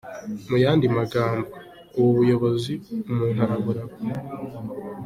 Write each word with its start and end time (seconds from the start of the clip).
Mu 0.49 0.57
yandi 0.63 0.85
magambo, 0.97 1.47
ubu 1.99 2.09
buyobozi 2.17 2.73
umuntu 3.11 3.39
araburagwa. 3.45 3.97